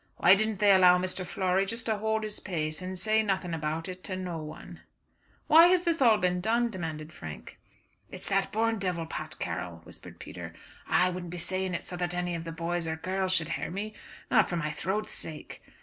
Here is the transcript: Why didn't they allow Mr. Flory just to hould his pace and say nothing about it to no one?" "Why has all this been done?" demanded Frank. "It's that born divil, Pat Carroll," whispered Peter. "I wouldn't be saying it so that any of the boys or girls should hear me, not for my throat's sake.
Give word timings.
Why 0.17 0.33
didn't 0.33 0.57
they 0.57 0.71
allow 0.71 0.97
Mr. 0.97 1.23
Flory 1.23 1.63
just 1.63 1.85
to 1.85 1.99
hould 1.99 2.23
his 2.23 2.39
pace 2.39 2.81
and 2.81 2.97
say 2.97 3.21
nothing 3.21 3.53
about 3.53 3.87
it 3.87 4.03
to 4.05 4.15
no 4.15 4.39
one?" 4.39 4.79
"Why 5.45 5.67
has 5.67 5.81
all 6.01 6.17
this 6.17 6.21
been 6.27 6.41
done?" 6.41 6.71
demanded 6.71 7.13
Frank. 7.13 7.59
"It's 8.09 8.27
that 8.29 8.51
born 8.51 8.79
divil, 8.79 9.05
Pat 9.05 9.37
Carroll," 9.37 9.81
whispered 9.83 10.17
Peter. 10.17 10.53
"I 10.87 11.11
wouldn't 11.11 11.29
be 11.29 11.37
saying 11.37 11.75
it 11.75 11.83
so 11.83 11.95
that 11.97 12.15
any 12.15 12.33
of 12.33 12.45
the 12.45 12.51
boys 12.51 12.87
or 12.87 12.95
girls 12.95 13.33
should 13.35 13.49
hear 13.49 13.69
me, 13.69 13.93
not 14.31 14.49
for 14.49 14.55
my 14.57 14.71
throat's 14.71 15.13
sake. 15.13 15.61